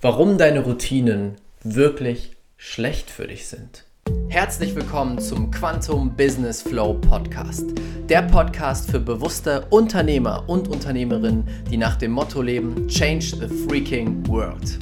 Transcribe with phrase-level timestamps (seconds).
[0.00, 3.84] warum deine Routinen wirklich schlecht für dich sind.
[4.28, 7.64] Herzlich willkommen zum Quantum Business Flow Podcast.
[8.08, 14.26] Der Podcast für bewusste Unternehmer und Unternehmerinnen, die nach dem Motto leben, Change the Freaking
[14.28, 14.78] World.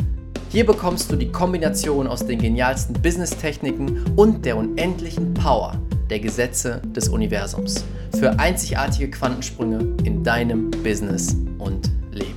[0.51, 5.81] Hier bekommst du die Kombination aus den genialsten Business-Techniken und der unendlichen Power
[6.11, 7.85] der Gesetze des Universums
[8.19, 12.37] für einzigartige Quantensprünge in deinem Business und Leben.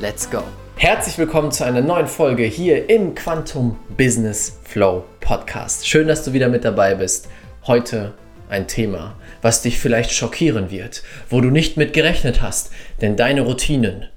[0.00, 0.42] Let's go!
[0.84, 5.88] Herzlich willkommen zu einer neuen Folge hier im Quantum Business Flow Podcast.
[5.88, 7.30] Schön, dass du wieder mit dabei bist.
[7.66, 8.12] Heute
[8.50, 12.70] ein Thema, was dich vielleicht schockieren wird, wo du nicht mit gerechnet hast,
[13.00, 14.10] denn deine Routinen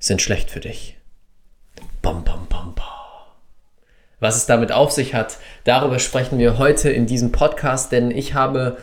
[0.00, 0.98] sind schlecht für dich.
[2.02, 2.86] Bam, bam, bam, bam.
[4.18, 8.34] Was es damit auf sich hat, darüber sprechen wir heute in diesem Podcast, denn ich
[8.34, 8.78] habe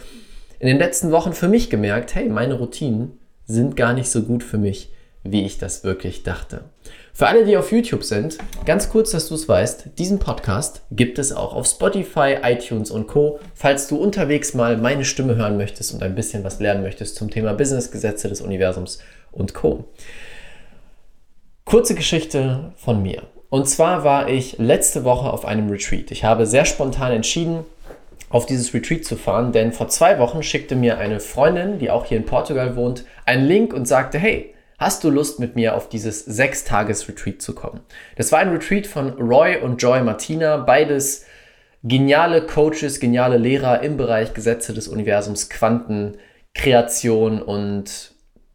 [0.59, 4.45] in den letzten Wochen für mich gemerkt, hey, meine Routinen sind gar nicht so gut
[4.45, 6.63] für mich, wie ich das wirklich dachte.
[7.17, 11.17] Für alle, die auf YouTube sind, ganz kurz, dass du es weißt, diesen Podcast gibt
[11.17, 13.39] es auch auf Spotify, iTunes und Co.
[13.55, 17.31] Falls du unterwegs mal meine Stimme hören möchtest und ein bisschen was lernen möchtest zum
[17.31, 18.99] Thema Business, Gesetze des Universums
[19.31, 19.85] und Co.
[21.65, 23.23] Kurze Geschichte von mir.
[23.49, 26.11] Und zwar war ich letzte Woche auf einem Retreat.
[26.11, 27.65] Ich habe sehr spontan entschieden,
[28.29, 32.05] auf dieses Retreat zu fahren, denn vor zwei Wochen schickte mir eine Freundin, die auch
[32.05, 35.89] hier in Portugal wohnt, einen Link und sagte, hey, Hast du Lust mit mir auf
[35.89, 37.79] dieses Sechstages-Retreat zu kommen?
[38.15, 41.25] Das war ein Retreat von Roy und Joy Martina, beides
[41.83, 46.17] geniale Coaches, geniale Lehrer im Bereich Gesetze des Universums, Quanten,
[46.53, 48.11] Kreation und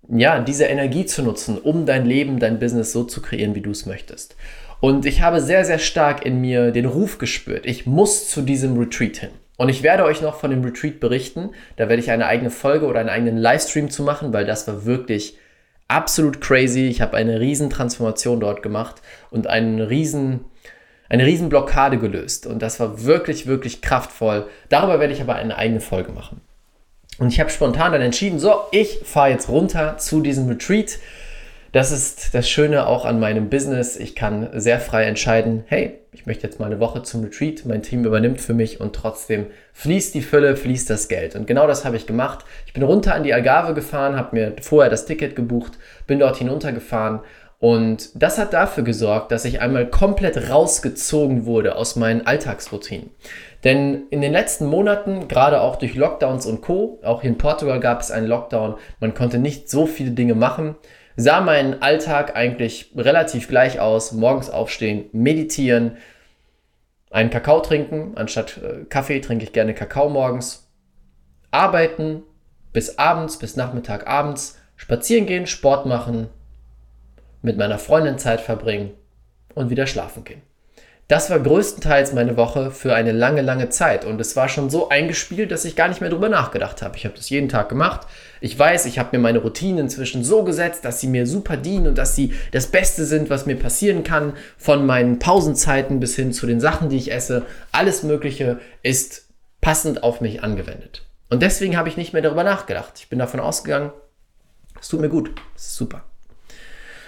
[0.08, 3.72] ja, diese Energie zu nutzen, um dein Leben, dein Business so zu kreieren, wie du
[3.72, 4.36] es möchtest.
[4.80, 8.78] Und ich habe sehr, sehr stark in mir den Ruf gespürt, ich muss zu diesem
[8.78, 9.30] Retreat hin.
[9.56, 11.50] Und ich werde euch noch von dem Retreat berichten.
[11.76, 14.84] Da werde ich eine eigene Folge oder einen eigenen Livestream zu machen, weil das war
[14.84, 15.36] wirklich
[15.92, 16.88] absolut crazy.
[16.88, 20.46] Ich habe eine riesen Transformation dort gemacht und einen riesen,
[21.08, 22.46] eine riesen Blockade gelöst.
[22.46, 24.48] Und das war wirklich, wirklich kraftvoll.
[24.68, 26.40] Darüber werde ich aber eine eigene Folge machen.
[27.18, 30.98] Und ich habe spontan dann entschieden, so, ich fahre jetzt runter zu diesem Retreat
[31.72, 33.96] das ist das Schöne auch an meinem Business.
[33.96, 37.82] Ich kann sehr frei entscheiden, hey, ich möchte jetzt mal eine Woche zum Retreat, mein
[37.82, 41.34] Team übernimmt für mich und trotzdem fließt die Fülle, fließt das Geld.
[41.34, 42.44] Und genau das habe ich gemacht.
[42.66, 45.72] Ich bin runter an die Algarve gefahren, habe mir vorher das Ticket gebucht,
[46.06, 47.20] bin dort hinuntergefahren
[47.62, 53.10] und das hat dafür gesorgt, dass ich einmal komplett rausgezogen wurde aus meinen Alltagsroutinen.
[53.62, 57.78] Denn in den letzten Monaten, gerade auch durch Lockdowns und Co., auch hier in Portugal
[57.78, 60.74] gab es einen Lockdown, man konnte nicht so viele Dinge machen
[61.16, 64.12] sah mein Alltag eigentlich relativ gleich aus.
[64.12, 65.96] Morgens aufstehen, meditieren,
[67.10, 68.12] einen Kakao trinken.
[68.16, 70.70] Anstatt äh, Kaffee trinke ich gerne Kakao morgens.
[71.50, 72.22] Arbeiten
[72.72, 74.58] bis abends, bis Nachmittag, abends.
[74.76, 76.28] Spazieren gehen, Sport machen,
[77.42, 78.92] mit meiner Freundin Zeit verbringen
[79.54, 80.42] und wieder schlafen gehen.
[81.08, 84.04] Das war größtenteils meine Woche für eine lange, lange Zeit.
[84.04, 86.96] Und es war schon so eingespielt, dass ich gar nicht mehr drüber nachgedacht habe.
[86.96, 88.06] Ich habe das jeden Tag gemacht.
[88.40, 91.88] Ich weiß, ich habe mir meine Routinen inzwischen so gesetzt, dass sie mir super dienen
[91.88, 94.32] und dass sie das Beste sind, was mir passieren kann.
[94.56, 97.44] Von meinen Pausenzeiten bis hin zu den Sachen, die ich esse.
[97.72, 99.26] Alles Mögliche ist
[99.60, 101.02] passend auf mich angewendet.
[101.28, 102.94] Und deswegen habe ich nicht mehr darüber nachgedacht.
[102.96, 103.92] Ich bin davon ausgegangen,
[104.80, 105.30] es tut mir gut.
[105.54, 106.04] Es ist super.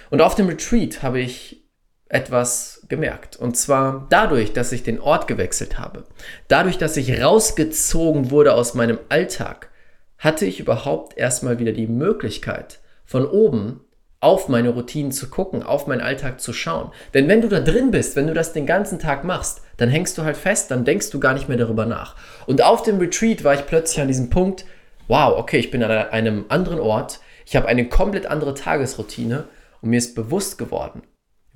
[0.09, 1.64] Und auf dem Retreat habe ich
[2.07, 3.35] etwas gemerkt.
[3.35, 6.03] Und zwar dadurch, dass ich den Ort gewechselt habe,
[6.47, 9.69] dadurch, dass ich rausgezogen wurde aus meinem Alltag,
[10.17, 13.81] hatte ich überhaupt erstmal wieder die Möglichkeit, von oben
[14.21, 16.91] auf meine Routinen zu gucken, auf meinen Alltag zu schauen.
[17.13, 20.17] Denn wenn du da drin bist, wenn du das den ganzen Tag machst, dann hängst
[20.17, 22.15] du halt fest, dann denkst du gar nicht mehr darüber nach.
[22.47, 24.65] Und auf dem Retreat war ich plötzlich an diesem Punkt,
[25.07, 29.43] wow, okay, ich bin an einem anderen Ort, ich habe eine komplett andere Tagesroutine
[29.81, 31.03] und mir ist bewusst geworden,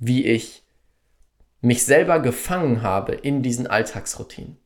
[0.00, 0.64] wie ich
[1.60, 4.58] mich selber gefangen habe in diesen Alltagsroutinen.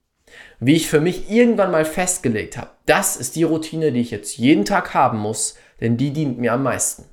[0.59, 4.39] Wie ich für mich irgendwann mal festgelegt habe, das ist die Routine, die ich jetzt
[4.39, 7.05] jeden Tag haben muss, denn die dient mir am meisten.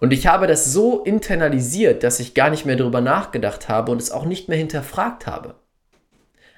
[0.00, 4.00] Und ich habe das so internalisiert, dass ich gar nicht mehr darüber nachgedacht habe und
[4.00, 5.56] es auch nicht mehr hinterfragt habe.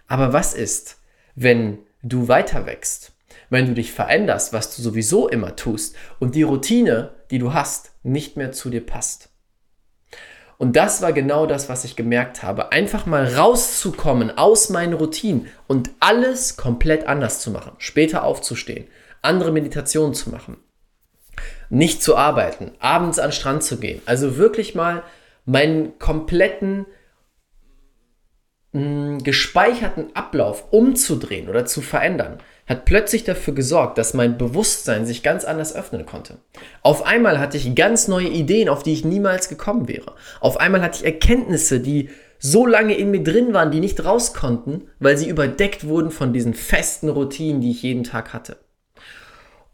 [0.07, 1.01] Aber was ist,
[1.35, 3.13] wenn du weiter wächst,
[3.51, 7.93] wenn du dich veränderst, was du sowieso immer tust und die Routine, die du hast,
[8.05, 9.32] nicht mehr zu dir passt?
[10.63, 12.71] Und das war genau das, was ich gemerkt habe.
[12.71, 17.73] Einfach mal rauszukommen aus meinen Routinen und alles komplett anders zu machen.
[17.79, 18.87] Später aufzustehen,
[19.23, 20.59] andere Meditationen zu machen,
[21.69, 24.03] nicht zu arbeiten, abends an den Strand zu gehen.
[24.07, 25.03] Also wirklich mal
[25.47, 26.87] meinen kompletten
[29.25, 35.45] gespeicherten Ablauf umzudrehen oder zu verändern, hat plötzlich dafür gesorgt, dass mein Bewusstsein sich ganz
[35.45, 36.39] anders öffnen konnte.
[36.83, 40.15] Auf einmal hatte ich ganz neue Ideen, auf die ich niemals gekommen wäre.
[40.41, 44.35] Auf einmal hatte ich Erkenntnisse, die so lange in mir drin waren, die nicht raus
[44.35, 48.57] konnten, weil sie überdeckt wurden von diesen festen Routinen, die ich jeden Tag hatte.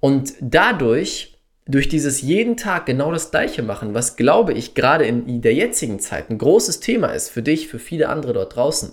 [0.00, 5.40] Und dadurch, durch dieses jeden Tag genau das Gleiche machen, was glaube ich gerade in
[5.40, 8.92] der jetzigen Zeit ein großes Thema ist für dich, für viele andere dort draußen,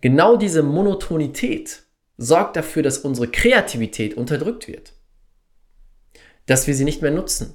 [0.00, 1.82] genau diese Monotonität
[2.16, 4.92] sorgt dafür, dass unsere Kreativität unterdrückt wird.
[6.46, 7.54] Dass wir sie nicht mehr nutzen.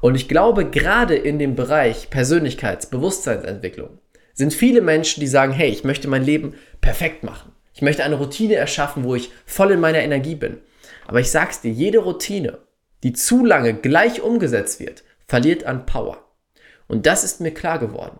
[0.00, 3.98] Und ich glaube, gerade in dem Bereich Persönlichkeits-, Bewusstseinsentwicklung
[4.34, 7.52] sind viele Menschen, die sagen, hey, ich möchte mein Leben perfekt machen.
[7.72, 10.58] Ich möchte eine Routine erschaffen, wo ich voll in meiner Energie bin.
[11.06, 12.58] Aber ich sag's dir, jede Routine,
[13.02, 16.18] die zu lange gleich umgesetzt wird, verliert an Power.
[16.86, 18.18] Und das ist mir klar geworden.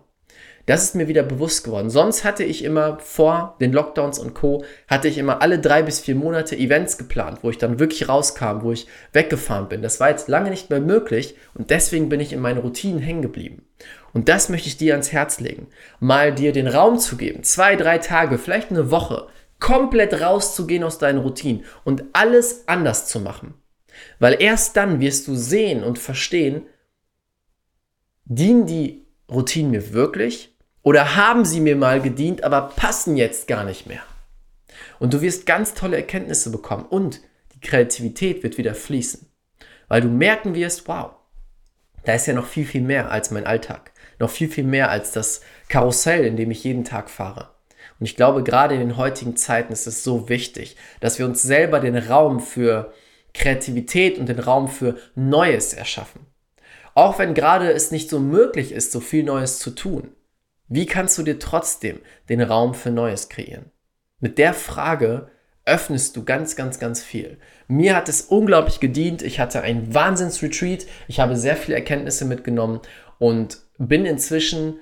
[0.65, 1.91] Das ist mir wieder bewusst geworden.
[1.91, 4.63] Sonst hatte ich immer vor den Lockdowns und Co.
[4.87, 8.61] hatte ich immer alle drei bis vier Monate Events geplant, wo ich dann wirklich rauskam,
[8.61, 9.83] wo ich weggefahren bin.
[9.83, 13.21] Das war jetzt lange nicht mehr möglich und deswegen bin ich in meinen Routinen hängen
[13.21, 13.67] geblieben.
[14.11, 15.67] Und das möchte ich dir ans Herz legen.
[15.99, 19.27] Mal dir den Raum zu geben, zwei, drei Tage, vielleicht eine Woche,
[19.59, 23.53] komplett rauszugehen aus deinen Routinen und alles anders zu machen.
[24.19, 26.65] Weil erst dann wirst du sehen und verstehen,
[28.25, 30.54] dienen die Routinen mir wirklich
[30.85, 34.03] oder haben sie mir mal gedient, aber passen jetzt gar nicht mehr.
[34.99, 37.21] Und du wirst ganz tolle Erkenntnisse bekommen und
[37.55, 39.27] die Kreativität wird wieder fließen.
[39.87, 41.09] Weil du merken wirst, wow,
[42.03, 43.93] da ist ja noch viel, viel mehr als mein Alltag.
[44.19, 47.49] Noch viel, viel mehr als das Karussell, in dem ich jeden Tag fahre.
[47.99, 51.41] Und ich glaube, gerade in den heutigen Zeiten ist es so wichtig, dass wir uns
[51.41, 52.93] selber den Raum für
[53.33, 56.27] Kreativität und den Raum für Neues erschaffen.
[56.93, 60.11] Auch wenn gerade es nicht so möglich ist, so viel Neues zu tun.
[60.67, 63.71] Wie kannst du dir trotzdem den Raum für Neues kreieren?
[64.19, 65.29] Mit der Frage
[65.65, 67.37] öffnest du ganz, ganz, ganz viel.
[67.67, 69.21] Mir hat es unglaublich gedient.
[69.21, 70.85] Ich hatte ein Wahnsinnsretreat.
[71.07, 72.81] Ich habe sehr viele Erkenntnisse mitgenommen
[73.19, 74.79] und bin inzwischen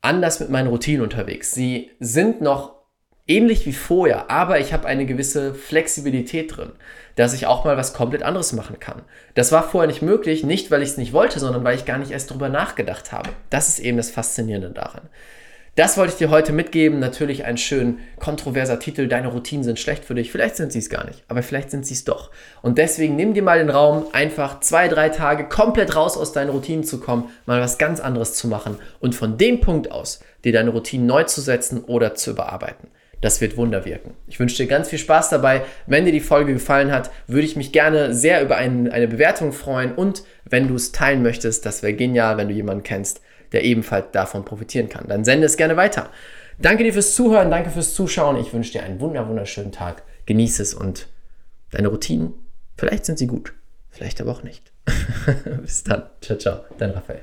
[0.00, 1.52] anders mit meinen Routinen unterwegs.
[1.52, 2.73] Sie sind noch
[3.26, 6.72] ähnlich wie vorher, aber ich habe eine gewisse Flexibilität drin,
[7.16, 9.02] dass ich auch mal was komplett anderes machen kann.
[9.34, 11.98] Das war vorher nicht möglich, nicht weil ich es nicht wollte, sondern weil ich gar
[11.98, 13.30] nicht erst drüber nachgedacht habe.
[13.50, 15.02] Das ist eben das Faszinierende daran.
[15.76, 17.00] Das wollte ich dir heute mitgeben.
[17.00, 19.08] Natürlich ein schön kontroverser Titel.
[19.08, 20.30] Deine Routinen sind schlecht für dich.
[20.30, 22.30] Vielleicht sind sie es gar nicht, aber vielleicht sind sie es doch.
[22.62, 26.50] Und deswegen nimm dir mal den Raum, einfach zwei, drei Tage komplett raus aus deinen
[26.50, 30.52] Routinen zu kommen, mal was ganz anderes zu machen und von dem Punkt aus dir
[30.52, 32.88] deine Routinen neu zu setzen oder zu überarbeiten.
[33.20, 34.14] Das wird Wunder wirken.
[34.26, 35.62] Ich wünsche dir ganz viel Spaß dabei.
[35.86, 39.52] Wenn dir die Folge gefallen hat, würde ich mich gerne sehr über ein, eine Bewertung
[39.52, 39.94] freuen.
[39.94, 43.20] Und wenn du es teilen möchtest, das wäre genial, wenn du jemanden kennst,
[43.52, 45.08] der ebenfalls davon profitieren kann.
[45.08, 46.10] Dann sende es gerne weiter.
[46.58, 48.36] Danke dir fürs Zuhören, danke fürs Zuschauen.
[48.36, 50.02] Ich wünsche dir einen wunder, wunderschönen Tag.
[50.26, 51.08] Genieße es und
[51.70, 52.32] deine Routinen,
[52.76, 53.52] vielleicht sind sie gut,
[53.90, 54.72] vielleicht aber auch nicht.
[55.62, 56.04] Bis dann.
[56.20, 56.64] Ciao, ciao.
[56.78, 57.22] Dein Raphael.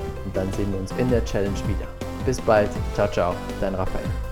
[0.25, 1.87] und dann sehen wir uns in der Challenge wieder.
[2.25, 2.69] Bis bald.
[2.93, 3.35] Ciao, ciao.
[3.59, 4.30] Dein Raphael.